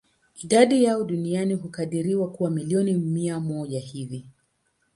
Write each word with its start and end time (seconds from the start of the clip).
Idadi 0.43 0.83
yao 0.83 1.03
duniani 1.03 1.53
hukadiriwa 1.53 2.31
kuwa 2.31 2.51
milioni 2.51 2.93
mia 2.93 3.39
moja 3.39 3.79
hivi. 3.79 4.25